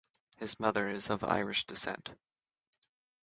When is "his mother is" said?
0.39-1.11